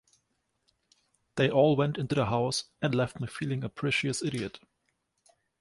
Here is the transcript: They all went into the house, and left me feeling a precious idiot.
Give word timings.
They 1.35 1.51
all 1.51 1.75
went 1.75 1.99
into 1.99 2.15
the 2.15 2.25
house, 2.25 2.63
and 2.81 2.95
left 2.95 3.19
me 3.19 3.27
feeling 3.27 3.63
a 3.63 3.69
precious 3.69 4.23
idiot. 4.23 4.59